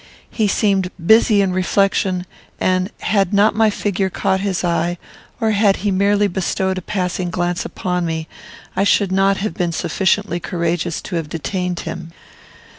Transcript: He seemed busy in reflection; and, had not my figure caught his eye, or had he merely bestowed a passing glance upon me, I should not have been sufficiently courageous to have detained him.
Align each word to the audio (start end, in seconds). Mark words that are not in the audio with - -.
He 0.31 0.47
seemed 0.47 0.89
busy 0.97 1.43
in 1.43 1.53
reflection; 1.53 2.25
and, 2.59 2.89
had 3.01 3.35
not 3.35 3.53
my 3.53 3.69
figure 3.69 4.09
caught 4.09 4.39
his 4.39 4.63
eye, 4.63 4.97
or 5.39 5.51
had 5.51 5.75
he 5.85 5.91
merely 5.91 6.27
bestowed 6.27 6.79
a 6.79 6.81
passing 6.81 7.29
glance 7.29 7.65
upon 7.65 8.03
me, 8.07 8.27
I 8.75 8.83
should 8.83 9.11
not 9.11 9.37
have 9.37 9.53
been 9.53 9.71
sufficiently 9.71 10.39
courageous 10.39 11.03
to 11.03 11.17
have 11.17 11.29
detained 11.29 11.81
him. 11.81 12.13